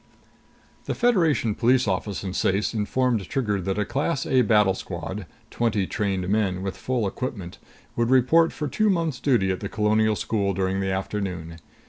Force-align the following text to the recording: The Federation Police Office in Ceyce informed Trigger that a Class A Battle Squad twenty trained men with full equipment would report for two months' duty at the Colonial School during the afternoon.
The 0.85 0.95
Federation 0.95 1.53
Police 1.53 1.87
Office 1.87 2.23
in 2.23 2.33
Ceyce 2.33 2.73
informed 2.73 3.29
Trigger 3.29 3.61
that 3.61 3.77
a 3.77 3.85
Class 3.85 4.25
A 4.25 4.41
Battle 4.41 4.73
Squad 4.73 5.27
twenty 5.51 5.85
trained 5.85 6.27
men 6.27 6.63
with 6.63 6.75
full 6.75 7.05
equipment 7.05 7.59
would 7.95 8.09
report 8.09 8.51
for 8.51 8.67
two 8.67 8.89
months' 8.89 9.19
duty 9.19 9.51
at 9.51 9.59
the 9.59 9.69
Colonial 9.69 10.15
School 10.15 10.55
during 10.55 10.79
the 10.79 10.89
afternoon. 10.91 11.59